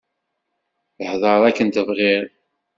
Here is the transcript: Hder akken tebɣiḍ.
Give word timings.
Hder 1.11 1.37
akken 1.49 1.67
tebɣiḍ. 1.69 2.25